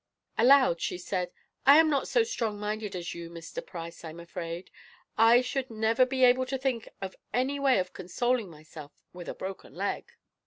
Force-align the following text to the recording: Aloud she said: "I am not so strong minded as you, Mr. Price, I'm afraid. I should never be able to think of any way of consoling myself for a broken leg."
Aloud 0.35 0.81
she 0.81 0.97
said: 0.97 1.31
"I 1.63 1.77
am 1.77 1.87
not 1.87 2.07
so 2.07 2.23
strong 2.23 2.59
minded 2.59 2.95
as 2.95 3.13
you, 3.13 3.29
Mr. 3.29 3.63
Price, 3.63 4.03
I'm 4.03 4.19
afraid. 4.19 4.71
I 5.15 5.41
should 5.41 5.69
never 5.69 6.07
be 6.07 6.23
able 6.23 6.47
to 6.47 6.57
think 6.57 6.89
of 7.03 7.15
any 7.35 7.59
way 7.59 7.77
of 7.77 7.93
consoling 7.93 8.49
myself 8.49 8.93
for 9.13 9.21
a 9.29 9.35
broken 9.35 9.75
leg." 9.75 10.11